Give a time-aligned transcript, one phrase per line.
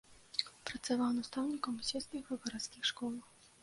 [0.69, 3.25] Працаваў настаўнікам у сельскіх і гарадскіх школах.